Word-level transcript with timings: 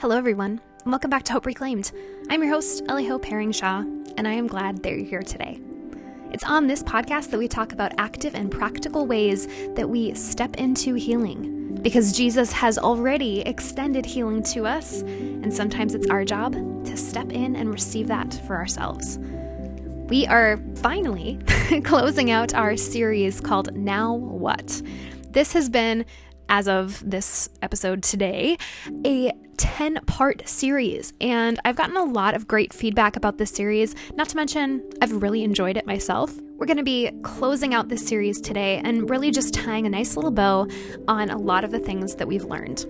Hello, 0.00 0.16
everyone, 0.16 0.60
and 0.84 0.92
welcome 0.92 1.10
back 1.10 1.24
to 1.24 1.32
Hope 1.32 1.44
Reclaimed. 1.44 1.90
I'm 2.30 2.40
your 2.40 2.52
host, 2.52 2.84
Ellie 2.88 3.08
Hope 3.08 3.24
Shaw, 3.52 3.80
and 4.16 4.28
I 4.28 4.32
am 4.32 4.46
glad 4.46 4.80
that 4.80 4.92
you're 4.92 5.04
here 5.04 5.22
today. 5.22 5.58
It's 6.30 6.44
on 6.44 6.68
this 6.68 6.84
podcast 6.84 7.30
that 7.30 7.38
we 7.38 7.48
talk 7.48 7.72
about 7.72 7.98
active 7.98 8.36
and 8.36 8.48
practical 8.48 9.06
ways 9.06 9.48
that 9.74 9.90
we 9.90 10.14
step 10.14 10.54
into 10.54 10.94
healing. 10.94 11.80
Because 11.82 12.16
Jesus 12.16 12.52
has 12.52 12.78
already 12.78 13.40
extended 13.40 14.06
healing 14.06 14.44
to 14.44 14.68
us, 14.68 15.00
and 15.02 15.52
sometimes 15.52 15.96
it's 15.96 16.08
our 16.10 16.24
job 16.24 16.52
to 16.52 16.96
step 16.96 17.32
in 17.32 17.56
and 17.56 17.68
receive 17.68 18.06
that 18.06 18.40
for 18.46 18.54
ourselves. 18.54 19.18
We 19.18 20.28
are 20.28 20.60
finally 20.76 21.40
closing 21.82 22.30
out 22.30 22.54
our 22.54 22.76
series 22.76 23.40
called 23.40 23.74
Now 23.74 24.14
What? 24.14 24.80
This 25.30 25.52
has 25.54 25.68
been 25.68 26.06
as 26.48 26.68
of 26.68 27.08
this 27.08 27.48
episode 27.62 28.02
today, 28.02 28.58
a 29.04 29.32
10 29.58 30.00
part 30.06 30.48
series. 30.48 31.12
And 31.20 31.60
I've 31.64 31.76
gotten 31.76 31.96
a 31.96 32.04
lot 32.04 32.34
of 32.34 32.46
great 32.46 32.72
feedback 32.72 33.16
about 33.16 33.38
this 33.38 33.50
series, 33.50 33.94
not 34.14 34.28
to 34.30 34.36
mention, 34.36 34.82
I've 35.02 35.12
really 35.12 35.42
enjoyed 35.42 35.76
it 35.76 35.86
myself. 35.86 36.32
We're 36.56 36.66
going 36.66 36.78
to 36.78 36.82
be 36.82 37.10
closing 37.22 37.74
out 37.74 37.88
this 37.88 38.06
series 38.06 38.40
today 38.40 38.80
and 38.84 39.08
really 39.08 39.30
just 39.30 39.54
tying 39.54 39.86
a 39.86 39.90
nice 39.90 40.16
little 40.16 40.30
bow 40.30 40.68
on 41.06 41.30
a 41.30 41.36
lot 41.36 41.64
of 41.64 41.70
the 41.70 41.78
things 41.78 42.16
that 42.16 42.26
we've 42.26 42.44
learned. 42.44 42.86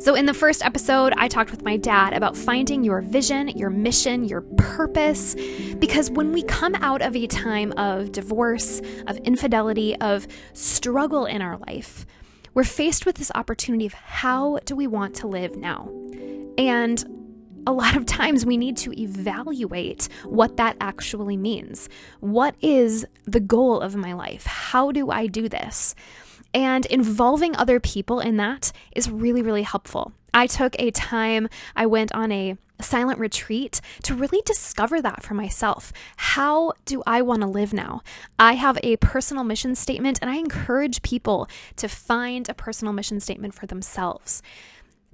So, 0.00 0.14
in 0.14 0.26
the 0.26 0.34
first 0.34 0.64
episode, 0.64 1.12
I 1.16 1.26
talked 1.26 1.50
with 1.50 1.64
my 1.64 1.76
dad 1.76 2.12
about 2.12 2.36
finding 2.36 2.84
your 2.84 3.00
vision, 3.00 3.48
your 3.48 3.68
mission, 3.68 4.24
your 4.24 4.42
purpose. 4.42 5.34
Because 5.80 6.08
when 6.08 6.30
we 6.30 6.44
come 6.44 6.76
out 6.76 7.02
of 7.02 7.16
a 7.16 7.26
time 7.26 7.72
of 7.72 8.12
divorce, 8.12 8.80
of 9.08 9.16
infidelity, 9.18 9.96
of 9.96 10.28
struggle 10.52 11.26
in 11.26 11.42
our 11.42 11.58
life, 11.66 12.06
we're 12.58 12.64
faced 12.64 13.06
with 13.06 13.14
this 13.14 13.30
opportunity 13.36 13.86
of 13.86 13.92
how 13.92 14.58
do 14.64 14.74
we 14.74 14.88
want 14.88 15.14
to 15.14 15.28
live 15.28 15.54
now? 15.54 15.88
And 16.58 17.04
a 17.68 17.72
lot 17.72 17.96
of 17.96 18.04
times 18.04 18.44
we 18.44 18.56
need 18.56 18.76
to 18.78 19.00
evaluate 19.00 20.08
what 20.24 20.56
that 20.56 20.76
actually 20.80 21.36
means. 21.36 21.88
What 22.18 22.56
is 22.60 23.06
the 23.26 23.38
goal 23.38 23.80
of 23.80 23.94
my 23.94 24.12
life? 24.12 24.44
How 24.44 24.90
do 24.90 25.08
I 25.12 25.28
do 25.28 25.48
this? 25.48 25.94
And 26.54 26.86
involving 26.86 27.54
other 27.56 27.78
people 27.78 28.20
in 28.20 28.36
that 28.38 28.72
is 28.94 29.10
really, 29.10 29.42
really 29.42 29.62
helpful. 29.62 30.12
I 30.32 30.46
took 30.46 30.74
a 30.78 30.90
time, 30.90 31.48
I 31.76 31.86
went 31.86 32.12
on 32.14 32.32
a 32.32 32.56
silent 32.80 33.18
retreat 33.18 33.80
to 34.04 34.14
really 34.14 34.40
discover 34.44 35.02
that 35.02 35.22
for 35.22 35.34
myself. 35.34 35.92
How 36.16 36.72
do 36.84 37.02
I 37.06 37.22
want 37.22 37.42
to 37.42 37.48
live 37.48 37.72
now? 37.72 38.02
I 38.38 38.54
have 38.54 38.78
a 38.82 38.96
personal 38.98 39.44
mission 39.44 39.74
statement, 39.74 40.18
and 40.22 40.30
I 40.30 40.36
encourage 40.36 41.02
people 41.02 41.48
to 41.76 41.88
find 41.88 42.48
a 42.48 42.54
personal 42.54 42.94
mission 42.94 43.20
statement 43.20 43.54
for 43.54 43.66
themselves. 43.66 44.42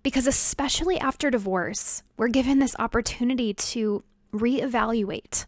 Because, 0.02 0.26
especially 0.26 0.98
after 0.98 1.30
divorce, 1.30 2.02
we're 2.18 2.28
given 2.28 2.58
this 2.58 2.76
opportunity 2.78 3.54
to 3.54 4.04
reevaluate, 4.32 5.46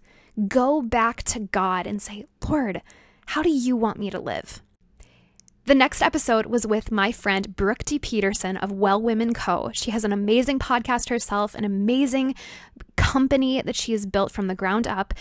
go 0.48 0.80
back 0.80 1.22
to 1.24 1.40
God 1.40 1.86
and 1.86 2.00
say, 2.00 2.24
Lord, 2.48 2.80
how 3.26 3.42
do 3.42 3.50
you 3.50 3.76
want 3.76 3.98
me 3.98 4.10
to 4.10 4.18
live? 4.18 4.62
The 5.66 5.74
next 5.74 6.00
episode 6.00 6.46
was 6.46 6.64
with 6.64 6.92
my 6.92 7.10
friend 7.10 7.56
Brooke 7.56 7.84
D. 7.84 7.98
Peterson 7.98 8.56
of 8.56 8.70
Well 8.70 9.02
Women 9.02 9.34
Co. 9.34 9.72
She 9.74 9.90
has 9.90 10.04
an 10.04 10.12
amazing 10.12 10.60
podcast 10.60 11.08
herself, 11.08 11.56
an 11.56 11.64
amazing 11.64 12.36
company 12.94 13.60
that 13.60 13.74
she 13.74 13.90
has 13.90 14.06
built 14.06 14.30
from 14.30 14.46
the 14.46 14.54
ground 14.54 14.86
up. 14.86 15.12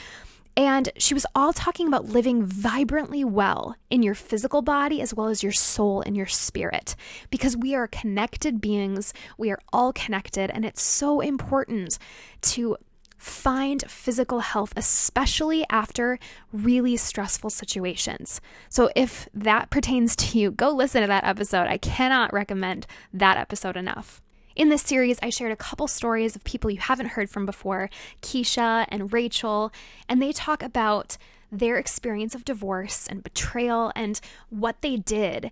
And 0.56 0.92
she 1.00 1.16
was 1.16 1.26
all 1.34 1.52
talking 1.52 1.88
about 1.88 2.06
living 2.06 2.46
vibrantly 2.46 3.26
well 3.26 3.76
in 3.90 4.04
your 4.04 4.14
physical 4.14 4.62
body 4.62 5.02
as 5.02 5.16
well 5.16 5.30
as 5.30 5.42
your 5.42 5.52
soul 5.52 6.02
and 6.02 6.16
your 6.16 6.28
spirit. 6.28 6.96
Because 7.32 7.58
we 7.58 7.74
are 7.74 7.88
connected 7.88 8.62
beings, 8.62 9.16
we 9.40 9.50
are 9.50 9.60
all 9.74 9.94
connected, 9.94 10.52
and 10.52 10.64
it's 10.64 10.84
so 10.84 11.22
important 11.22 11.98
to 12.42 12.78
find 13.26 13.84
physical 13.90 14.42
health, 14.42 14.72
especially 14.78 15.66
after 15.72 16.20
really 16.54 16.96
stressful 16.96 17.50
situations. 17.50 18.40
So, 18.70 18.92
if 18.96 19.28
that 19.34 19.72
pertains 19.72 20.16
to 20.18 20.38
you, 20.38 20.52
go 20.52 20.70
listen 20.70 21.02
to 21.02 21.08
that 21.08 21.24
episode. 21.24 21.68
I 21.68 21.80
cannot 21.80 22.32
recommend 22.34 22.86
that 23.12 23.38
episode 23.38 23.78
enough. 23.78 24.22
In 24.56 24.70
this 24.70 24.84
series, 24.84 25.18
I 25.24 25.32
shared 25.32 25.52
a 25.52 25.58
couple 25.58 25.88
stories 25.88 26.36
of 26.36 26.44
people 26.44 26.70
you 26.70 26.78
haven't 26.78 27.10
heard 27.10 27.30
from 27.30 27.48
before, 27.48 27.90
Keisha 28.22 28.86
and 28.90 29.12
Rachel, 29.12 29.74
and 30.08 30.22
they 30.22 30.32
talk 30.32 30.62
about 30.62 31.18
their 31.52 31.78
experience 31.78 32.36
of 32.36 32.46
divorce 32.46 33.08
and 33.08 33.24
betrayal 33.24 33.92
and 33.96 34.22
what 34.50 34.82
they 34.82 34.98
did 34.98 35.50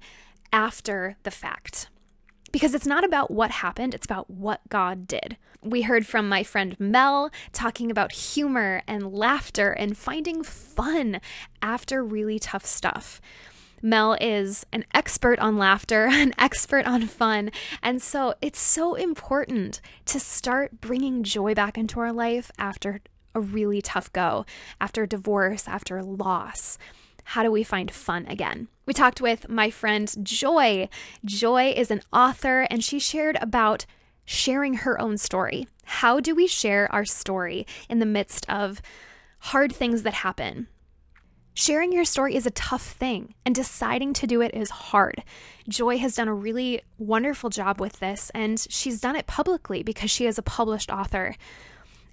after 0.52 1.18
the 1.24 1.32
fact 1.32 1.90
because 2.54 2.76
it's 2.76 2.88
not 2.88 3.04
about 3.04 3.32
what 3.32 3.52
happened, 3.52 3.94
it's 3.94 4.06
about 4.06 4.30
what 4.30 4.62
God 4.70 5.08
did. 5.08 5.36
We 5.62 5.82
heard 5.82 6.06
from 6.06 6.30
my 6.30 6.44
friend 6.44 6.80
Mel 6.80 7.32
talking 7.52 7.92
about 7.92 8.14
humor 8.14 8.84
and 8.88 9.12
laughter 9.12 9.72
and 9.72 9.98
finding 9.98 10.44
fun 10.44 11.20
after 11.62 12.04
really 12.04 12.40
tough 12.40 12.66
stuff. 12.66 13.20
Mel 13.82 14.16
is 14.22 14.66
an 14.72 14.86
expert 14.94 15.40
on 15.40 15.58
laughter, 15.58 16.06
an 16.12 16.34
expert 16.38 16.86
on 16.86 17.08
fun. 17.08 17.50
And 17.82 18.02
so 18.02 18.36
it's 18.40 18.62
so 18.62 18.94
important 18.94 19.82
to 20.06 20.20
start 20.20 20.80
bringing 20.80 21.24
joy 21.24 21.56
back 21.56 21.78
into 21.78 22.00
our 22.00 22.14
life 22.14 22.52
after 22.58 23.02
a 23.36 23.42
really 23.42 23.82
tough 23.82 24.14
go, 24.14 24.46
after 24.80 25.08
divorce, 25.08 25.68
after 25.68 26.04
loss. 26.04 26.78
How 27.24 27.44
do 27.44 27.52
we 27.52 27.64
find 27.64 27.90
fun 27.92 28.26
again? 28.28 28.68
We 28.86 28.94
talked 28.94 29.22
with 29.22 29.50
my 29.50 29.70
friend 29.70 30.14
Joy. 30.24 30.90
Joy 31.24 31.74
is 31.76 31.90
an 31.90 32.02
author, 32.12 32.68
and 32.70 32.84
she 32.84 33.00
shared 33.00 33.38
about 33.42 33.86
sharing 34.26 34.76
her 34.76 35.00
own 35.00 35.18
story. 35.18 35.68
How 35.86 36.20
do 36.20 36.36
we 36.36 36.48
share 36.48 36.92
our 36.92 37.06
story 37.06 37.66
in 37.90 38.00
the 38.00 38.06
midst 38.06 38.50
of 38.50 38.82
hard 39.40 39.74
things 39.74 40.04
that 40.04 40.14
happen? 40.16 40.68
Sharing 41.56 41.94
your 41.94 42.06
story 42.06 42.36
is 42.36 42.46
a 42.46 42.52
tough 42.52 42.84
thing, 42.94 43.36
and 43.46 43.54
deciding 43.54 44.14
to 44.14 44.28
do 44.28 44.42
it 44.42 44.54
is 44.54 44.70
hard. 44.70 45.24
Joy 45.70 45.98
has 46.00 46.16
done 46.16 46.28
a 46.28 46.34
really 46.34 46.82
wonderful 46.98 47.50
job 47.50 47.80
with 47.80 48.00
this, 48.00 48.32
and 48.34 48.60
she's 48.70 49.00
done 49.00 49.16
it 49.16 49.28
publicly 49.28 49.84
because 49.84 50.10
she 50.10 50.26
is 50.26 50.38
a 50.38 50.44
published 50.44 50.90
author. 50.90 51.36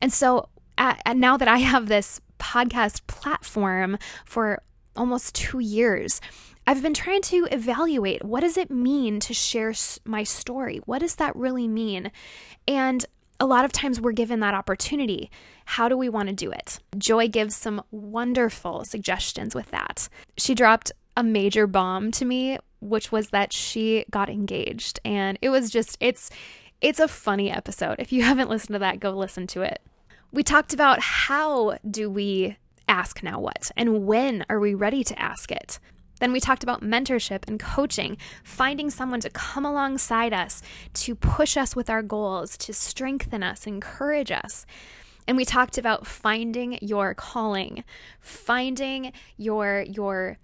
And 0.01 0.13
so, 0.13 0.51
at, 0.77 1.17
now 1.17 1.37
that 1.37 1.49
I 1.49 1.59
have 1.59 1.87
this 1.87 2.21
podcast 2.39 3.07
platform 3.07 3.99
for 4.25 4.63
almost 4.97 5.35
two 5.35 5.61
years, 5.61 6.21
I've 6.67 6.83
been 6.83 6.95
trying 6.95 7.23
to 7.23 7.49
evaluate 7.51 8.25
what 8.25 8.41
does 8.41 8.57
it 8.57 8.71
mean 8.71 9.21
to 9.21 9.35
share 9.35 9.73
my 10.05 10.23
story? 10.23 10.81
What 10.85 11.01
does 11.01 11.17
that 11.17 11.35
really 11.35 11.67
mean? 11.67 12.13
And 12.69 13.05
a 13.41 13.47
lot 13.47 13.65
of 13.65 13.73
times 13.73 14.01
we're 14.01 14.13
given 14.13 14.41
that 14.41 14.55
opportunity. 14.55 15.31
How 15.65 15.89
do 15.89 15.97
we 15.97 16.09
want 16.09 16.29
to 16.29 16.35
do 16.35 16.51
it? 16.51 16.79
Joy 16.99 17.29
gives 17.29 17.57
some 17.57 17.83
wonderful 17.91 18.85
suggestions 18.85 19.55
with 19.55 19.71
that. 19.71 20.09
She 20.37 20.55
dropped 20.55 20.93
a 21.17 21.23
major 21.23 21.67
bomb 21.67 22.11
to 22.13 22.25
me, 22.25 22.59
which 22.81 23.11
was 23.11 23.31
that 23.31 23.53
she 23.53 24.05
got 24.11 24.29
engaged. 24.29 25.01
And 25.05 25.39
it 25.41 25.49
was 25.49 25.71
just, 25.71 25.97
it's, 26.01 26.31
it's 26.81 27.01
a 27.01 27.09
funny 27.09 27.51
episode. 27.51 27.97
If 27.99 28.13
you 28.13 28.23
haven't 28.25 28.51
listened 28.51 28.75
to 28.75 28.81
that, 28.81 29.01
go 29.01 29.11
listen 29.11 29.47
to 29.49 29.63
it. 29.63 29.81
We 30.33 30.43
talked 30.43 30.75
about 30.75 31.01
how 31.01 31.79
do 31.91 32.09
we 32.09 32.57
ask 32.91 33.23
now 33.23 33.41
what? 33.41 33.71
And 33.77 34.07
when 34.07 34.45
are 34.51 34.59
we 34.59 34.75
ready 34.75 35.05
to 35.05 35.19
ask 35.19 35.51
it? 35.53 35.79
Then 36.19 36.33
we 36.33 36.41
talked 36.41 36.63
about 36.63 36.83
mentorship 36.83 37.49
and 37.49 37.59
coaching, 37.59 38.19
finding 38.45 38.91
someone 38.91 39.21
to 39.21 39.31
come 39.31 39.65
alongside 39.65 40.35
us, 40.35 40.61
to 40.95 41.15
push 41.15 41.57
us 41.57 41.75
with 41.75 41.89
our 41.89 42.03
goals, 42.03 42.59
to 42.59 42.75
strengthen 42.75 43.43
us, 43.43 43.67
encourage 43.67 44.31
us. 44.31 44.67
And 45.27 45.37
we 45.37 45.45
talked 45.45 45.79
about 45.79 46.07
finding 46.07 46.79
your 46.83 47.15
calling, 47.15 47.85
finding 48.21 49.13
your 49.39 49.83
your 49.83 50.39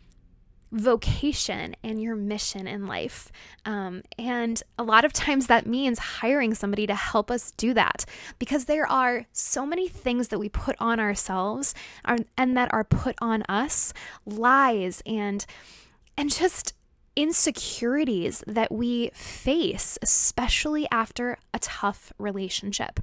vocation 0.76 1.74
and 1.82 2.00
your 2.00 2.14
mission 2.14 2.66
in 2.66 2.86
life. 2.86 3.32
Um, 3.64 4.02
and 4.18 4.62
a 4.78 4.84
lot 4.84 5.04
of 5.04 5.12
times 5.12 5.46
that 5.46 5.66
means 5.66 5.98
hiring 5.98 6.54
somebody 6.54 6.86
to 6.86 6.94
help 6.94 7.30
us 7.30 7.52
do 7.52 7.72
that 7.74 8.04
because 8.38 8.66
there 8.66 8.86
are 8.86 9.26
so 9.32 9.64
many 9.64 9.88
things 9.88 10.28
that 10.28 10.38
we 10.38 10.48
put 10.48 10.76
on 10.78 11.00
ourselves 11.00 11.74
and 12.04 12.56
that 12.56 12.72
are 12.72 12.84
put 12.84 13.16
on 13.20 13.42
us 13.48 13.92
lies 14.24 15.02
and 15.06 15.46
and 16.18 16.34
just 16.34 16.72
insecurities 17.14 18.44
that 18.46 18.70
we 18.70 19.08
face, 19.14 19.98
especially 20.02 20.86
after 20.90 21.38
a 21.54 21.58
tough 21.58 22.12
relationship. 22.18 23.00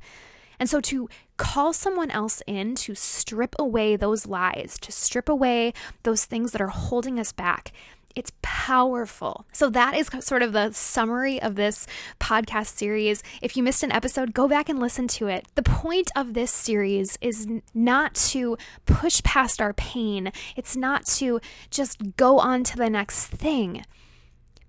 And 0.59 0.69
so 0.69 0.79
to 0.81 1.09
call 1.38 1.73
someone 1.73 2.11
else 2.11 2.41
in 2.47 2.75
to 2.75 2.95
strip 2.95 3.55
away 3.59 3.95
those 3.95 4.25
lies, 4.25 4.77
to 4.81 4.91
strip 4.91 5.29
away 5.29 5.73
those 6.03 6.25
things 6.25 6.51
that 6.51 6.61
are 6.61 6.67
holding 6.67 7.19
us 7.19 7.31
back, 7.31 7.71
it's 8.15 8.31
powerful. 8.41 9.45
So, 9.51 9.69
that 9.71 9.95
is 9.95 10.09
sort 10.19 10.44
of 10.44 10.53
the 10.53 10.71
summary 10.71 11.41
of 11.41 11.55
this 11.55 11.88
podcast 12.19 12.77
series. 12.77 13.23
If 13.41 13.57
you 13.57 13.63
missed 13.63 13.83
an 13.83 13.91
episode, 13.91 14.33
go 14.33 14.47
back 14.47 14.69
and 14.69 14.79
listen 14.79 15.07
to 15.09 15.27
it. 15.27 15.47
The 15.55 15.63
point 15.63 16.11
of 16.15 16.33
this 16.33 16.51
series 16.51 17.17
is 17.21 17.47
not 17.73 18.13
to 18.15 18.57
push 18.85 19.23
past 19.23 19.61
our 19.61 19.73
pain, 19.73 20.31
it's 20.55 20.75
not 20.75 21.05
to 21.17 21.39
just 21.71 22.15
go 22.15 22.39
on 22.39 22.63
to 22.65 22.77
the 22.77 22.89
next 22.89 23.27
thing, 23.27 23.83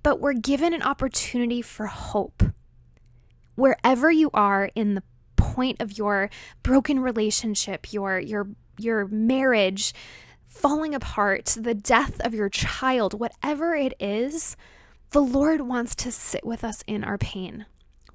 but 0.02 0.20
we're 0.20 0.32
given 0.32 0.72
an 0.72 0.82
opportunity 0.82 1.60
for 1.60 1.86
hope 1.86 2.42
wherever 3.56 4.10
you 4.10 4.31
are 4.34 4.70
in 4.75 4.94
the 4.94 5.02
point 5.55 5.81
of 5.81 5.97
your 5.97 6.31
broken 6.62 7.01
relationship, 7.01 7.93
your 7.93 8.19
your 8.19 8.49
your 8.79 9.06
marriage 9.06 9.95
falling 10.47 10.95
apart, 10.95 11.56
the 11.59 11.75
death 11.75 12.21
of 12.21 12.35
your 12.35 12.49
child, 12.49 13.19
whatever 13.19 13.75
it 13.75 13.93
is, 13.99 14.56
the 15.11 15.21
Lord 15.21 15.62
wants 15.62 15.95
to 15.97 16.12
sit 16.12 16.45
with 16.45 16.65
us 16.65 16.83
in 16.87 17.05
our 17.05 17.19
pain. 17.19 17.67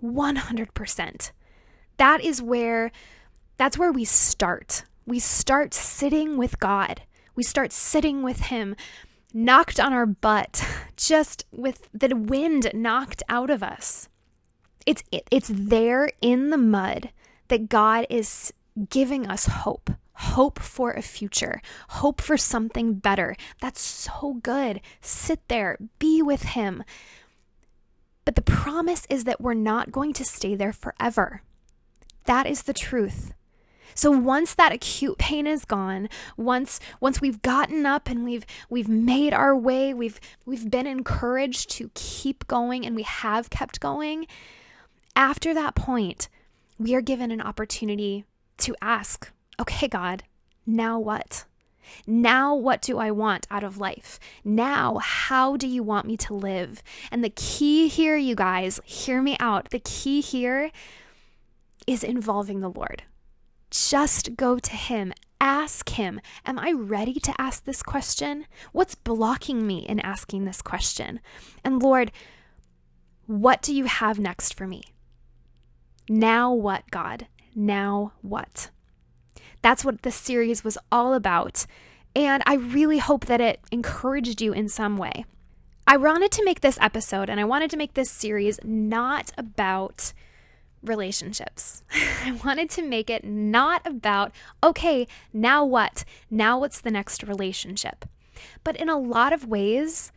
100%. 0.01 1.31
That 1.97 2.21
is 2.21 2.41
where 2.41 2.91
that's 3.57 3.77
where 3.77 3.91
we 3.91 4.05
start. 4.05 4.83
We 5.05 5.19
start 5.19 5.73
sitting 5.73 6.37
with 6.37 6.59
God. 6.59 7.01
We 7.35 7.43
start 7.43 7.73
sitting 7.73 8.23
with 8.23 8.41
him 8.41 8.75
knocked 9.33 9.79
on 9.79 9.93
our 9.93 10.05
butt, 10.05 10.65
just 10.95 11.45
with 11.51 11.89
the 11.93 12.15
wind 12.15 12.71
knocked 12.73 13.21
out 13.29 13.49
of 13.49 13.61
us. 13.61 14.09
It's 14.85 15.03
it, 15.11 15.27
it's 15.29 15.51
there 15.53 16.09
in 16.21 16.49
the 16.49 16.57
mud 16.57 17.11
that 17.49 17.69
God 17.69 18.07
is 18.09 18.53
giving 18.89 19.27
us 19.27 19.45
hope. 19.45 19.91
Hope 20.13 20.59
for 20.59 20.91
a 20.91 21.01
future, 21.01 21.61
hope 21.89 22.19
for 22.19 22.35
something 22.35 22.95
better. 22.95 23.37
That's 23.61 23.79
so 23.79 24.33
good. 24.43 24.81
Sit 24.99 25.47
there, 25.47 25.77
be 25.97 26.21
with 26.21 26.43
Him. 26.43 26.83
But 28.25 28.35
the 28.35 28.41
promise 28.41 29.07
is 29.09 29.23
that 29.23 29.39
we're 29.39 29.53
not 29.53 29.93
going 29.93 30.11
to 30.13 30.25
stay 30.25 30.55
there 30.55 30.73
forever. 30.73 31.41
That 32.25 32.45
is 32.47 32.63
the 32.63 32.73
truth. 32.73 33.33
So 33.95 34.11
once 34.11 34.53
that 34.53 34.71
acute 34.71 35.17
pain 35.17 35.47
is 35.47 35.65
gone, 35.65 36.09
once 36.37 36.79
once 36.99 37.21
we've 37.21 37.41
gotten 37.41 37.85
up 37.85 38.09
and 38.09 38.23
we've 38.23 38.45
we've 38.69 38.87
made 38.87 39.33
our 39.33 39.55
way, 39.55 39.93
we've 39.93 40.19
we've 40.45 40.69
been 40.69 40.85
encouraged 40.85 41.69
to 41.71 41.91
keep 41.95 42.45
going 42.47 42.85
and 42.85 42.95
we 42.95 43.03
have 43.03 43.49
kept 43.49 43.79
going, 43.79 44.27
after 45.15 45.53
that 45.53 45.75
point, 45.75 46.29
we 46.79 46.95
are 46.95 47.01
given 47.01 47.29
an 47.29 47.41
opportunity 47.41 48.23
to 48.57 48.75
ask, 48.81 49.31
okay, 49.59 49.87
God, 49.87 50.23
now 50.65 50.97
what? 50.97 51.45
Now, 52.07 52.55
what 52.55 52.81
do 52.81 52.99
I 52.99 53.11
want 53.11 53.47
out 53.51 53.63
of 53.63 53.77
life? 53.77 54.19
Now, 54.43 54.99
how 54.99 55.57
do 55.57 55.67
you 55.67 55.83
want 55.83 56.05
me 56.05 56.15
to 56.17 56.33
live? 56.33 56.81
And 57.11 57.23
the 57.23 57.31
key 57.31 57.87
here, 57.87 58.15
you 58.15 58.35
guys, 58.35 58.79
hear 58.85 59.21
me 59.21 59.35
out. 59.39 59.71
The 59.71 59.79
key 59.79 60.21
here 60.21 60.71
is 61.85 62.03
involving 62.03 62.61
the 62.61 62.69
Lord. 62.69 63.03
Just 63.71 64.35
go 64.35 64.59
to 64.59 64.75
Him. 64.75 65.13
Ask 65.41 65.89
Him, 65.89 66.21
Am 66.45 66.59
I 66.59 66.71
ready 66.71 67.19
to 67.21 67.33
ask 67.39 67.63
this 67.63 67.81
question? 67.81 68.45
What's 68.71 68.95
blocking 68.95 69.65
me 69.65 69.79
in 69.79 69.99
asking 69.99 70.45
this 70.45 70.61
question? 70.61 71.19
And 71.63 71.81
Lord, 71.81 72.11
what 73.25 73.61
do 73.61 73.73
you 73.73 73.85
have 73.85 74.19
next 74.19 74.53
for 74.53 74.67
me? 74.67 74.83
Now 76.09 76.51
what, 76.51 76.89
God? 76.89 77.27
Now 77.55 78.13
what? 78.23 78.71
That's 79.61 79.85
what 79.85 80.01
this 80.01 80.15
series 80.15 80.63
was 80.63 80.77
all 80.91 81.13
about. 81.13 81.65
And 82.15 82.41
I 82.47 82.55
really 82.55 82.97
hope 82.97 83.27
that 83.27 83.39
it 83.39 83.59
encouraged 83.71 84.41
you 84.41 84.51
in 84.51 84.67
some 84.69 84.97
way. 84.97 85.25
I 85.85 85.97
wanted 85.97 86.31
to 86.33 86.43
make 86.43 86.61
this 86.61 86.79
episode 86.81 87.29
and 87.29 87.39
I 87.39 87.45
wanted 87.45 87.69
to 87.71 87.77
make 87.77 87.93
this 87.93 88.09
series 88.09 88.59
not 88.63 89.31
about 89.37 90.13
relationships. 90.83 91.83
I 92.25 92.39
wanted 92.43 92.69
to 92.71 92.81
make 92.81 93.09
it 93.09 93.23
not 93.23 93.85
about, 93.85 94.31
okay, 94.63 95.07
now 95.31 95.63
what? 95.63 96.05
Now 96.31 96.59
what's 96.59 96.81
the 96.81 96.91
next 96.91 97.23
relationship? 97.23 98.05
But 98.63 98.77
in 98.77 98.89
a 98.89 98.97
lot 98.97 99.33
of 99.33 99.47
ways, 99.47 100.11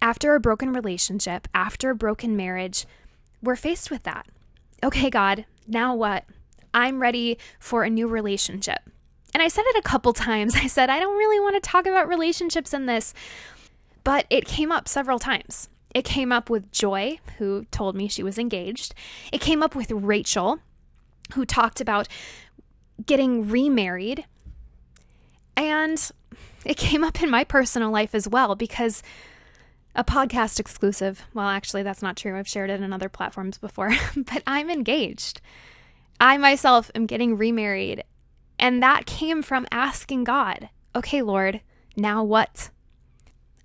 after 0.00 0.34
a 0.34 0.40
broken 0.40 0.72
relationship, 0.72 1.48
after 1.54 1.90
a 1.90 1.96
broken 1.96 2.36
marriage, 2.36 2.86
we're 3.42 3.56
faced 3.56 3.90
with 3.90 4.02
that. 4.04 4.26
Okay, 4.84 5.10
God, 5.10 5.46
now 5.66 5.94
what? 5.94 6.24
I'm 6.74 7.00
ready 7.00 7.38
for 7.58 7.82
a 7.82 7.90
new 7.90 8.06
relationship. 8.06 8.78
And 9.32 9.42
I 9.42 9.48
said 9.48 9.64
it 9.66 9.76
a 9.76 9.82
couple 9.82 10.12
times. 10.14 10.54
I 10.56 10.66
said, 10.66 10.90
I 10.90 11.00
don't 11.00 11.16
really 11.16 11.40
want 11.40 11.62
to 11.62 11.68
talk 11.68 11.86
about 11.86 12.08
relationships 12.08 12.72
in 12.74 12.86
this, 12.86 13.14
but 14.04 14.26
it 14.30 14.44
came 14.44 14.70
up 14.70 14.88
several 14.88 15.18
times. 15.18 15.68
It 15.94 16.04
came 16.04 16.30
up 16.30 16.50
with 16.50 16.70
Joy, 16.72 17.20
who 17.38 17.64
told 17.70 17.96
me 17.96 18.08
she 18.08 18.22
was 18.22 18.38
engaged. 18.38 18.94
It 19.32 19.40
came 19.40 19.62
up 19.62 19.74
with 19.74 19.90
Rachel, 19.90 20.58
who 21.32 21.46
talked 21.46 21.80
about 21.80 22.06
getting 23.04 23.48
remarried. 23.48 24.26
And 25.56 26.10
it 26.66 26.76
came 26.76 27.02
up 27.02 27.22
in 27.22 27.30
my 27.30 27.44
personal 27.44 27.90
life 27.90 28.14
as 28.14 28.28
well 28.28 28.54
because 28.54 29.02
a 29.96 30.04
podcast 30.04 30.60
exclusive. 30.60 31.22
Well, 31.34 31.48
actually, 31.48 31.82
that's 31.82 32.02
not 32.02 32.16
true. 32.16 32.38
I've 32.38 32.46
shared 32.46 32.70
it 32.70 32.80
in 32.80 32.92
other 32.92 33.08
platforms 33.08 33.58
before, 33.58 33.92
but 34.16 34.42
I'm 34.46 34.70
engaged. 34.70 35.40
I 36.20 36.36
myself 36.36 36.90
am 36.94 37.06
getting 37.06 37.36
remarried. 37.36 38.04
And 38.58 38.82
that 38.82 39.06
came 39.06 39.42
from 39.42 39.66
asking 39.72 40.24
God, 40.24 40.68
okay, 40.94 41.22
Lord, 41.22 41.60
now 41.96 42.22
what? 42.22 42.70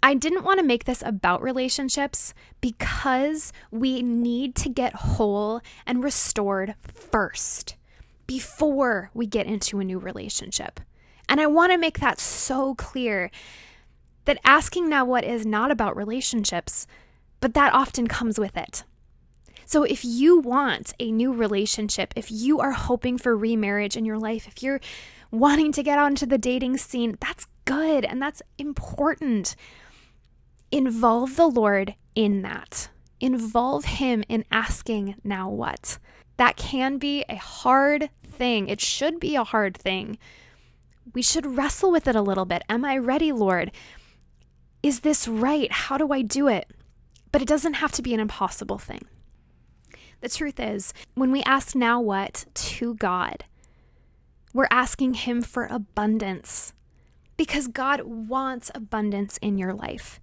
I 0.03 0.15
didn't 0.15 0.43
want 0.43 0.59
to 0.59 0.65
make 0.65 0.85
this 0.85 1.03
about 1.05 1.43
relationships 1.43 2.33
because 2.59 3.53
we 3.69 4.01
need 4.01 4.55
to 4.55 4.69
get 4.69 4.93
whole 4.93 5.61
and 5.85 6.03
restored 6.03 6.75
first 6.83 7.75
before 8.25 9.11
we 9.13 9.27
get 9.27 9.45
into 9.45 9.79
a 9.79 9.83
new 9.83 9.99
relationship. 9.99 10.79
And 11.29 11.39
I 11.39 11.47
want 11.47 11.71
to 11.71 11.77
make 11.77 11.99
that 11.99 12.19
so 12.19 12.73
clear 12.75 13.29
that 14.25 14.39
asking 14.43 14.89
now 14.89 15.05
what 15.05 15.23
is 15.23 15.45
not 15.45 15.71
about 15.71 15.95
relationships, 15.95 16.87
but 17.39 17.53
that 17.53 17.73
often 17.73 18.07
comes 18.07 18.39
with 18.39 18.55
it. 18.55 18.83
So, 19.65 19.83
if 19.83 20.03
you 20.03 20.39
want 20.39 20.93
a 20.99 21.11
new 21.11 21.33
relationship, 21.33 22.13
if 22.15 22.29
you 22.29 22.59
are 22.59 22.73
hoping 22.73 23.17
for 23.17 23.37
remarriage 23.37 23.95
in 23.95 24.05
your 24.05 24.19
life, 24.19 24.47
if 24.47 24.61
you're 24.61 24.81
wanting 25.31 25.71
to 25.71 25.83
get 25.83 25.97
onto 25.97 26.25
the 26.25 26.37
dating 26.37 26.77
scene, 26.77 27.17
that's 27.21 27.47
good 27.65 28.03
and 28.03 28.21
that's 28.21 28.41
important. 28.57 29.55
Involve 30.71 31.35
the 31.35 31.47
Lord 31.47 31.95
in 32.15 32.41
that. 32.41 32.89
Involve 33.19 33.85
Him 33.85 34.23
in 34.27 34.43
asking, 34.51 35.15
now 35.23 35.49
what? 35.49 35.99
That 36.37 36.57
can 36.57 36.97
be 36.97 37.23
a 37.29 37.35
hard 37.35 38.09
thing. 38.25 38.67
It 38.67 38.81
should 38.81 39.19
be 39.19 39.35
a 39.35 39.43
hard 39.43 39.77
thing. 39.77 40.17
We 41.13 41.21
should 41.21 41.45
wrestle 41.45 41.91
with 41.91 42.07
it 42.07 42.15
a 42.15 42.21
little 42.21 42.45
bit. 42.45 42.63
Am 42.67 42.83
I 42.83 42.97
ready, 42.97 43.31
Lord? 43.31 43.71
Is 44.83 45.01
this 45.01 45.27
right? 45.27 45.71
How 45.71 45.97
do 45.97 46.11
I 46.11 46.21
do 46.21 46.47
it? 46.47 46.69
But 47.31 47.41
it 47.41 47.47
doesn't 47.47 47.75
have 47.75 47.91
to 47.93 48.01
be 48.01 48.13
an 48.13 48.19
impossible 48.19 48.77
thing. 48.77 49.01
The 50.21 50.29
truth 50.29 50.59
is, 50.59 50.93
when 51.15 51.31
we 51.31 51.43
ask 51.43 51.75
now 51.75 51.99
what 51.99 52.45
to 52.53 52.95
God, 52.95 53.45
we're 54.53 54.67
asking 54.69 55.15
Him 55.15 55.41
for 55.41 55.65
abundance 55.65 56.73
because 57.37 57.67
God 57.67 58.01
wants 58.01 58.69
abundance 58.75 59.37
in 59.37 59.57
your 59.57 59.73
life. 59.73 60.19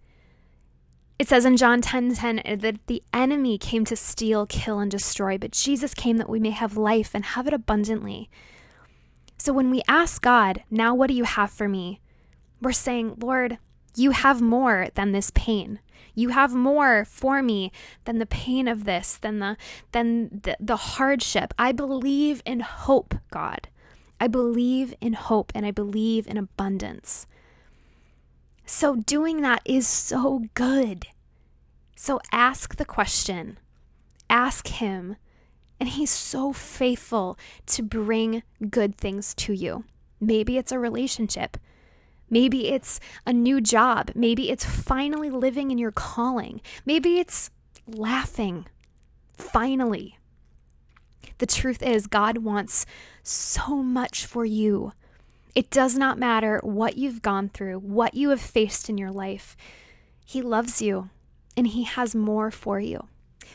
It 1.18 1.26
says 1.26 1.44
in 1.44 1.56
John 1.56 1.80
10:10 1.80 2.14
10, 2.14 2.42
10, 2.44 2.58
that 2.60 2.86
the 2.86 3.02
enemy 3.12 3.58
came 3.58 3.84
to 3.86 3.96
steal, 3.96 4.46
kill 4.46 4.78
and 4.78 4.90
destroy, 4.90 5.36
but 5.36 5.50
Jesus 5.50 5.94
came 5.94 6.18
that 6.18 6.28
we 6.28 6.38
may 6.38 6.50
have 6.50 6.76
life 6.76 7.10
and 7.12 7.24
have 7.24 7.48
it 7.48 7.52
abundantly. 7.52 8.30
So 9.36 9.52
when 9.52 9.70
we 9.70 9.82
ask 9.88 10.22
God, 10.22 10.62
"Now 10.70 10.94
what 10.94 11.08
do 11.08 11.14
you 11.14 11.24
have 11.24 11.50
for 11.50 11.68
me?" 11.68 12.00
we're 12.60 12.72
saying, 12.72 13.16
"Lord, 13.20 13.58
you 13.98 14.12
have 14.12 14.40
more 14.40 14.88
than 14.94 15.12
this 15.12 15.30
pain. 15.34 15.80
You 16.14 16.30
have 16.30 16.54
more 16.54 17.04
for 17.04 17.42
me 17.42 17.72
than 18.04 18.18
the 18.18 18.26
pain 18.26 18.68
of 18.68 18.84
this, 18.84 19.18
than 19.18 19.38
the 19.38 19.56
than 19.92 20.40
the, 20.42 20.56
the 20.60 20.76
hardship. 20.76 21.54
I 21.58 21.72
believe 21.72 22.42
in 22.44 22.60
hope, 22.60 23.14
God. 23.30 23.68
I 24.20 24.26
believe 24.26 24.94
in 25.00 25.12
hope 25.12 25.52
and 25.54 25.64
I 25.64 25.70
believe 25.70 26.26
in 26.26 26.36
abundance. 26.36 27.26
So, 28.66 28.96
doing 28.96 29.40
that 29.42 29.62
is 29.64 29.86
so 29.86 30.44
good. 30.54 31.06
So, 31.96 32.20
ask 32.32 32.76
the 32.76 32.84
question, 32.84 33.58
ask 34.28 34.66
Him, 34.68 35.16
and 35.80 35.88
He's 35.88 36.10
so 36.10 36.52
faithful 36.52 37.38
to 37.66 37.82
bring 37.82 38.42
good 38.68 38.96
things 38.96 39.34
to 39.36 39.52
you. 39.52 39.84
Maybe 40.20 40.58
it's 40.58 40.72
a 40.72 40.78
relationship. 40.78 41.56
Maybe 42.30 42.68
it's 42.68 43.00
a 43.26 43.32
new 43.32 43.60
job. 43.60 44.10
Maybe 44.14 44.50
it's 44.50 44.64
finally 44.64 45.30
living 45.30 45.70
in 45.70 45.78
your 45.78 45.92
calling. 45.92 46.60
Maybe 46.84 47.18
it's 47.18 47.50
laughing. 47.86 48.66
Finally. 49.32 50.18
The 51.38 51.46
truth 51.46 51.82
is, 51.82 52.06
God 52.06 52.38
wants 52.38 52.84
so 53.22 53.76
much 53.76 54.26
for 54.26 54.44
you. 54.44 54.92
It 55.54 55.70
does 55.70 55.96
not 55.96 56.18
matter 56.18 56.60
what 56.62 56.98
you've 56.98 57.22
gone 57.22 57.48
through, 57.48 57.78
what 57.78 58.14
you 58.14 58.30
have 58.30 58.40
faced 58.40 58.88
in 58.88 58.98
your 58.98 59.10
life. 59.10 59.56
He 60.24 60.42
loves 60.42 60.82
you 60.82 61.10
and 61.56 61.66
He 61.66 61.84
has 61.84 62.14
more 62.14 62.50
for 62.50 62.78
you. 62.78 63.08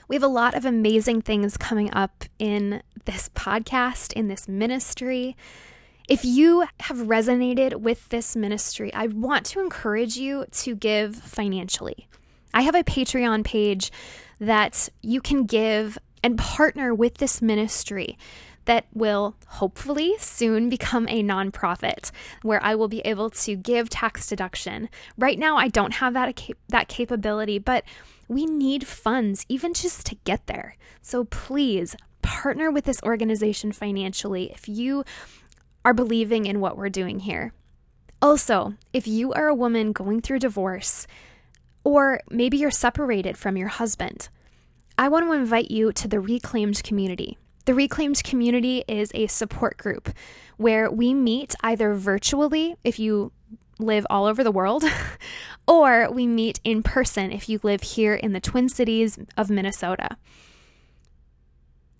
We 0.07 0.15
have 0.15 0.23
a 0.23 0.27
lot 0.27 0.55
of 0.55 0.65
amazing 0.65 1.21
things 1.21 1.55
coming 1.57 1.93
up 1.93 2.25
in 2.39 2.81
this 3.05 3.29
podcast, 3.29 4.13
in 4.13 4.27
this 4.27 4.47
ministry. 4.47 5.37
If 6.09 6.25
you 6.25 6.65
have 6.81 6.97
resonated 6.97 7.75
with 7.75 8.09
this 8.09 8.35
ministry, 8.35 8.93
I 8.93 9.07
want 9.07 9.45
to 9.47 9.61
encourage 9.61 10.17
you 10.17 10.45
to 10.51 10.75
give 10.75 11.15
financially. 11.15 12.07
I 12.53 12.63
have 12.63 12.75
a 12.75 12.83
Patreon 12.83 13.45
page 13.45 13.91
that 14.39 14.89
you 15.01 15.21
can 15.21 15.45
give 15.45 15.97
and 16.21 16.37
partner 16.37 16.93
with 16.93 17.15
this 17.15 17.41
ministry 17.41 18.17
that 18.65 18.85
will 18.93 19.35
hopefully 19.47 20.15
soon 20.19 20.69
become 20.69 21.07
a 21.07 21.23
nonprofit 21.23 22.11
where 22.41 22.63
I 22.63 22.75
will 22.75 22.87
be 22.87 22.99
able 23.01 23.29
to 23.29 23.55
give 23.55 23.89
tax 23.89 24.27
deduction. 24.27 24.89
Right 25.17 25.39
now 25.39 25.57
I 25.57 25.69
don't 25.69 25.93
have 25.93 26.13
that 26.13 26.41
that 26.69 26.87
capability, 26.89 27.59
but 27.59 27.83
we 28.27 28.45
need 28.45 28.87
funds 28.87 29.45
even 29.47 29.73
just 29.73 30.05
to 30.07 30.15
get 30.23 30.47
there. 30.47 30.75
So 31.01 31.25
please 31.25 31.95
partner 32.21 32.71
with 32.71 32.85
this 32.85 33.01
organization 33.03 33.71
financially 33.73 34.51
if 34.51 34.67
you 34.67 35.03
are 35.85 35.93
believing 35.93 36.45
in 36.45 36.59
what 36.59 36.77
we're 36.77 36.89
doing 36.89 37.19
here. 37.19 37.53
Also, 38.21 38.75
if 38.93 39.07
you 39.07 39.33
are 39.33 39.47
a 39.47 39.55
woman 39.55 39.91
going 39.91 40.21
through 40.21 40.39
divorce, 40.39 41.07
or 41.83 42.21
maybe 42.29 42.57
you're 42.57 42.71
separated 42.71 43.37
from 43.37 43.57
your 43.57 43.67
husband, 43.67 44.29
I 44.97 45.09
want 45.09 45.25
to 45.25 45.33
invite 45.33 45.71
you 45.71 45.91
to 45.91 46.07
the 46.07 46.19
Reclaimed 46.19 46.83
community. 46.83 47.37
The 47.65 47.73
Reclaimed 47.73 48.23
community 48.23 48.83
is 48.87 49.11
a 49.13 49.27
support 49.27 49.77
group 49.77 50.09
where 50.57 50.89
we 50.89 51.13
meet 51.13 51.55
either 51.61 51.93
virtually 51.93 52.75
if 52.83 52.99
you 52.99 53.31
live 53.79 54.05
all 54.09 54.25
over 54.25 54.43
the 54.43 54.51
world, 54.51 54.83
or 55.67 56.09
we 56.11 56.27
meet 56.27 56.59
in 56.63 56.83
person 56.83 57.31
if 57.31 57.49
you 57.49 57.59
live 57.63 57.81
here 57.81 58.13
in 58.13 58.33
the 58.33 58.39
Twin 58.39 58.69
Cities 58.69 59.17
of 59.35 59.49
Minnesota. 59.49 60.17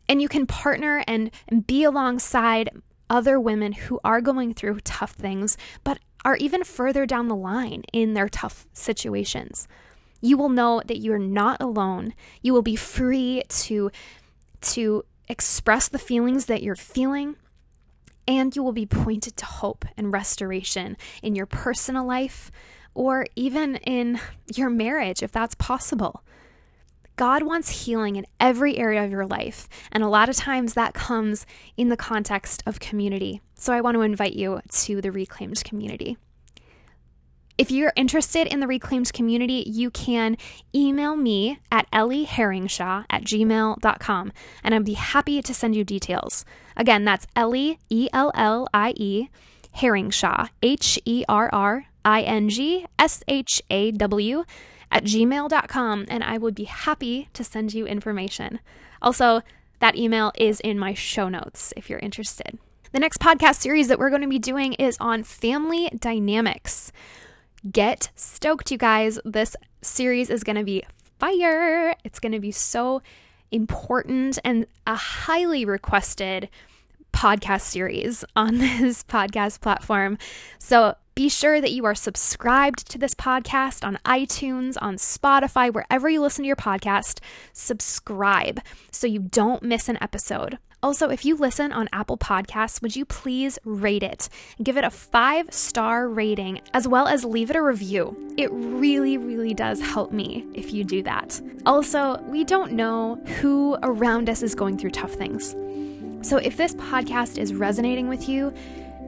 And 0.07 0.21
you 0.21 0.27
can 0.27 0.45
partner 0.45 1.03
and, 1.07 1.31
and 1.47 1.65
be 1.65 1.83
alongside 1.83 2.69
other 3.13 3.39
women 3.39 3.72
who 3.74 4.00
are 4.03 4.20
going 4.20 4.55
through 4.55 4.79
tough 4.79 5.12
things, 5.12 5.55
but 5.84 6.00
are 6.25 6.36
even 6.38 6.63
further 6.63 7.05
down 7.05 7.27
the 7.27 7.36
line 7.36 7.84
in 7.93 8.15
their 8.15 8.27
tough 8.27 8.65
situations. 8.74 9.67
You 10.20 10.36
will 10.36 10.50
know 10.50 10.82
that 10.88 10.98
you're 10.98 11.20
not 11.20 11.62
alone. 11.62 12.15
You 12.41 12.53
will 12.53 12.63
be 12.63 12.75
free 12.75 13.43
to, 13.48 13.91
to 14.62 15.05
express 15.29 15.88
the 15.88 16.00
feelings 16.00 16.48
that 16.48 16.63
you're 16.63 16.75
feeling, 16.75 17.36
and 18.27 18.55
you 18.55 18.63
will 18.63 18.72
be 18.72 18.88
pointed 18.88 19.38
to 19.38 19.46
hope 19.46 19.86
and 19.96 20.12
restoration 20.12 20.98
in 21.22 21.36
your 21.36 21.46
personal 21.46 22.05
life 22.05 22.51
or 22.96 23.27
even 23.36 23.75
in 23.77 24.20
your 24.55 24.70
marriage, 24.70 25.22
if 25.22 25.32
that's 25.32 25.55
possible. 25.55 26.24
God 27.15 27.43
wants 27.43 27.86
healing 27.86 28.15
in 28.15 28.25
every 28.39 28.77
area 28.77 29.03
of 29.03 29.12
your 29.12 29.25
life, 29.25 29.70
and 29.91 30.03
a 30.03 30.08
lot 30.08 30.29
of 30.29 30.36
times 30.36 30.74
that 30.74 30.93
comes 30.93 31.46
in 31.77 31.89
the 31.89 31.98
context 31.98 32.63
of 32.65 32.79
community. 32.79 33.41
So 33.55 33.72
I 33.72 33.82
want 33.82 33.96
to 33.96 34.01
invite 34.01 34.34
you 34.34 34.62
to 34.70 35.01
the 35.01 35.12
Reclaimed 35.12 35.63
community. 35.63 36.17
If 37.55 37.70
you're 37.70 37.93
interested 37.96 38.48
in 38.48 38.62
the 38.62 38.67
Reclaimed 38.67 39.13
community, 39.13 39.63
you 39.67 39.91
can 39.91 40.38
email 40.74 41.15
me 41.15 41.60
at 41.72 41.89
ellieherringshaw 41.91 43.05
at 43.10 43.24
gmail.com 43.24 44.34
and 44.63 44.74
I'd 44.74 44.84
be 44.84 44.93
happy 44.93 45.41
to 45.43 45.53
send 45.53 45.75
you 45.75 45.84
details. 45.84 46.46
Again, 46.75 47.05
that's 47.05 47.27
Ellie, 47.36 47.77
E 47.89 48.10
L 48.12 48.32
L 48.34 48.67
I 48.74 48.96
E, 48.98 49.29
Herringshaw, 49.77 50.50
H 50.63 51.00
E 51.05 51.24
R 51.29 51.50
R 51.53 51.86
I 52.03 52.24
N 52.24 52.50
G 52.50 52.88
S 52.98 53.24
H 53.27 53.62
A 53.70 53.91
W, 53.91 54.46
at 54.93 55.03
gmail.com, 55.03 56.05
and 56.07 56.23
I 56.23 56.38
would 56.38 56.55
be 56.55 56.65
happy 56.65 57.27
to 57.33 57.43
send 57.43 57.73
you 57.73 57.85
information. 57.85 58.59
Also, 59.01 59.41
that 59.79 59.97
email 59.97 60.31
is 60.38 60.59
in 60.62 60.79
my 60.79 60.93
show 60.93 61.27
notes 61.27 61.73
if 61.75 61.89
you're 61.89 62.00
interested. 62.00 62.57
The 62.93 63.00
next 63.00 63.19
podcast 63.19 63.55
series 63.55 63.88
that 63.88 63.97
we're 63.97 64.12
going 64.12 64.21
to 64.21 64.27
be 64.27 64.39
doing 64.39 64.73
is 64.73 64.95
on 65.00 65.23
family 65.23 65.89
dynamics. 66.00 66.91
Get 67.69 68.12
stoked, 68.15 68.71
you 68.71 68.77
guys. 68.77 69.19
This 69.25 69.55
series 69.81 70.29
is 70.29 70.43
going 70.43 70.57
to 70.57 70.63
be 70.63 70.83
fire. 71.17 71.95
It's 72.03 72.19
going 72.19 72.33
to 72.33 72.39
be 72.39 72.51
so 72.51 73.01
important 73.51 74.38
and 74.45 74.67
a 74.85 74.95
highly 74.95 75.65
requested 75.65 76.50
podcast 77.13 77.62
series 77.62 78.23
on 78.35 78.57
this 78.59 79.03
podcast 79.03 79.62
platform. 79.62 80.19
So 80.59 80.95
be 81.15 81.29
sure 81.29 81.62
that 81.62 81.72
you 81.72 81.86
are 81.86 81.96
subscribed 81.96 82.89
to 82.89 82.98
this 82.98 83.13
podcast 83.13 83.86
on 83.86 84.00
iTunes, 84.05 84.77
on 84.82 84.96
Spotify, 84.96 85.72
wherever 85.72 86.10
you 86.10 86.22
listen 86.22 86.43
to 86.43 86.48
your 86.48 86.55
podcast. 86.55 87.20
Subscribe 87.53 88.60
so 88.91 89.05
you 89.05 89.20
don't 89.20 89.62
miss 89.62 89.89
an 89.89 90.00
episode. 90.01 90.58
Also, 90.82 91.10
if 91.10 91.24
you 91.24 91.38
listen 91.38 91.72
on 91.72 91.88
Apple 91.93 92.17
Podcasts, 92.17 92.82
would 92.82 92.93
you 92.93 93.05
please 93.05 93.58
rate 93.63 94.03
it? 94.03 94.27
Give 94.62 94.75
it 94.75 94.84
a 94.84 94.89
five 94.89 95.53
star 95.53 96.10
rating, 96.10 96.62
as 96.74 96.88
well 96.88 97.08
as 97.08 97.24
leave 97.24 97.50
it 97.50 97.55
a 97.55 97.62
review. 97.62 98.17
It 98.38 98.51
really, 98.51 99.17
really 99.17 99.53
does 99.53 99.79
help 99.79 100.12
me 100.12 100.46
if 100.53 100.74
you 100.74 100.84
do 100.84 101.01
that. 101.03 101.39
Also, 101.65 102.17
we 102.24 102.43
don't 102.43 102.74
know 102.74 103.15
who 103.39 103.77
around 103.82 104.29
us 104.29 104.43
is 104.43 104.55
going 104.55 104.77
through 104.77 104.89
tough 104.89 105.13
things. 105.13 105.55
So 106.27 106.38
if 106.38 106.58
this 106.58 106.75
podcast 106.75 107.38
is 107.38 107.53
resonating 107.53 108.10
with 108.10 108.27
you, 108.27 108.53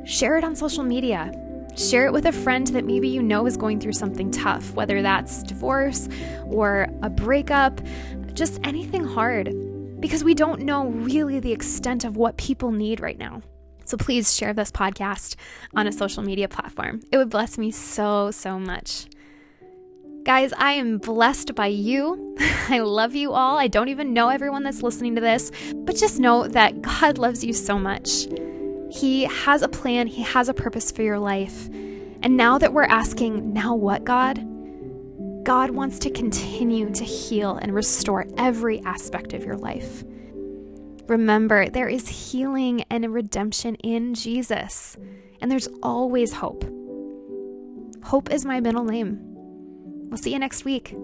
share 0.06 0.38
it 0.38 0.46
on 0.46 0.56
social 0.56 0.84
media. 0.84 1.34
Share 1.75 2.05
it 2.05 2.13
with 2.13 2.25
a 2.25 2.32
friend 2.32 2.67
that 2.67 2.86
maybe 2.86 3.08
you 3.08 3.22
know 3.22 3.46
is 3.46 3.58
going 3.58 3.79
through 3.79 3.94
something 3.94 4.32
tough, 4.32 4.74
whether 4.74 5.01
that's 5.01 5.44
divorce 5.44 6.08
or 6.46 6.88
a 7.01 7.10
breakup, 7.10 7.82
just 8.34 8.60
anything 8.63 9.03
hard 9.03 9.53
because 10.00 10.24
we 10.24 10.34
don't 10.34 10.62
know 10.62 10.88
really 10.88 11.39
the 11.39 11.51
extent 11.51 12.05
of 12.05 12.15
what 12.15 12.38
people 12.38 12.72
need 12.72 13.00
right 13.00 13.17
now. 13.17 13.41
So 13.86 13.98
please 13.98 14.36
share 14.36 14.53
this 14.53 14.72
podcast 14.72 15.36
on 15.75 15.88
a 15.88 15.91
social 15.91 16.24
media 16.24 16.48
platform. 16.48 17.01
It 17.12 17.17
would 17.17 17.29
bless 17.29 17.58
me 17.58 17.72
so, 17.72 18.32
so 18.32 18.60
much. 18.60 19.08
Guys, 20.24 20.53
I 20.53 20.72
am 20.72 20.98
blessed 20.98 21.53
by 21.55 21.67
you. 21.67 22.36
I 22.70 22.79
love 22.79 23.13
you 23.15 23.34
all. 23.34 23.58
I 23.58 23.67
don't 23.67 23.89
even 23.89 24.13
know 24.13 24.29
everyone 24.29 24.63
that's 24.63 24.82
listening 24.82 25.13
to 25.15 25.22
this, 25.22 25.51
but 25.74 25.96
just 25.96 26.20
know 26.20 26.48
that 26.48 26.82
God 26.82 27.17
loves 27.17 27.44
you 27.44 27.53
so 27.53 27.77
much. 27.77 28.27
He 28.96 29.25
has 29.25 29.62
a 29.62 29.68
plan, 29.68 30.08
He 30.08 30.24
has 30.24 30.48
a 30.48 30.54
purpose 30.54 30.90
for 30.90 31.02
your 31.02 31.20
life. 31.20 31.68
And 31.68 32.38
now 32.38 32.58
that 32.58 32.72
we're 32.72 32.84
asking, 32.84 33.52
now 33.52 33.75
what, 33.75 34.06
God? 34.06 34.38
God 35.44 35.72
wants 35.72 36.00
to 36.00 36.10
continue 36.10 36.90
to 36.92 37.04
heal 37.04 37.58
and 37.58 37.75
restore 37.75 38.25
every 38.38 38.80
aspect 38.86 39.34
of 39.34 39.44
your 39.44 39.58
life. 39.58 40.04
Remember, 41.08 41.70
there 41.70 41.90
is 41.90 42.08
healing 42.08 42.84
and 42.90 43.14
redemption 43.14 43.75
in 43.75 44.14
Jesus, 44.14 44.98
and 45.42 45.52
there's 45.52 45.68
always 45.84 46.32
hope. 46.32 46.64
Hope 48.02 48.32
is 48.32 48.46
my 48.46 48.62
middle 48.62 48.86
name. 48.86 49.20
We'll 50.10 50.18
see 50.18 50.32
you 50.32 50.40
next 50.40 50.64
week. 50.64 50.96